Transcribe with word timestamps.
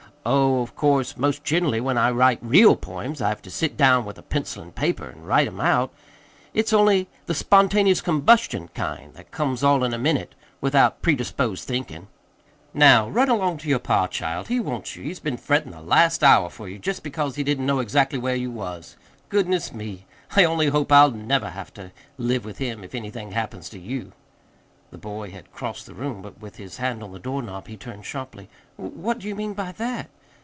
Oh, 0.23 0.61
of 0.61 0.75
course, 0.75 1.17
most 1.17 1.43
generally, 1.43 1.81
when 1.81 1.97
I 1.97 2.11
write 2.11 2.37
real 2.43 2.75
poems, 2.75 3.23
I 3.23 3.29
have 3.29 3.41
to 3.41 3.49
sit 3.49 3.75
down 3.75 4.05
with 4.05 4.19
a 4.19 4.21
pencil 4.21 4.61
an' 4.61 4.71
paper, 4.71 5.09
an' 5.11 5.23
write 5.23 5.47
'em 5.47 5.59
out. 5.59 5.91
It's 6.53 6.71
only 6.71 7.07
the 7.25 7.33
spontaneous 7.33 8.01
combustion 8.01 8.67
kind 8.75 9.15
that 9.15 9.31
comes 9.31 9.63
all 9.63 9.83
in 9.83 9.95
a 9.95 9.97
minute, 9.97 10.35
without 10.61 11.01
predisposed 11.01 11.67
thinkin'. 11.67 12.05
Now, 12.71 13.09
run 13.09 13.29
along 13.29 13.57
to 13.59 13.67
your 13.67 13.79
pa, 13.79 14.05
child. 14.05 14.47
He 14.47 14.59
wants 14.59 14.95
you. 14.95 15.01
He's 15.05 15.19
been 15.19 15.37
frettin' 15.37 15.71
the 15.71 15.81
last 15.81 16.23
hour 16.23 16.51
for 16.51 16.69
you, 16.69 16.77
jest 16.77 17.01
because 17.01 17.35
he 17.35 17.43
didn't 17.43 17.65
know 17.65 17.79
exactly 17.79 18.19
where 18.19 18.35
you 18.35 18.51
was. 18.51 18.97
Goodness 19.29 19.73
me! 19.73 20.05
I 20.35 20.43
only 20.43 20.67
hope 20.67 20.91
I'll 20.91 21.09
never 21.09 21.49
have 21.49 21.73
to 21.73 21.91
live 22.19 22.45
with 22.45 22.59
him 22.59 22.83
if 22.83 22.93
anything 22.93 23.31
happens 23.31 23.69
to 23.69 23.79
you." 23.79 24.11
The 24.91 24.97
boy 24.97 25.31
had 25.31 25.53
crossed 25.53 25.85
the 25.85 25.93
room; 25.93 26.21
but 26.21 26.41
with 26.41 26.57
his 26.57 26.75
hand 26.75 27.01
on 27.01 27.13
the 27.13 27.17
door 27.19 27.41
knob 27.41 27.69
he 27.69 27.77
turned 27.77 28.05
sharply. 28.05 28.49
"W 28.75 28.93
what 28.93 29.19
do 29.19 29.27
you 29.29 29.35
mean 29.35 29.53
by 29.53 29.71
that?" 29.71 30.09